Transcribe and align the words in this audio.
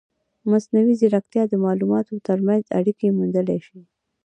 مصنوعي 0.51 0.93
ځیرکتیا 0.99 1.43
د 1.49 1.53
معلوماتو 1.65 2.23
ترمنځ 2.27 2.63
اړیکې 2.79 3.15
موندلی 3.17 3.59
شي. 3.65 3.79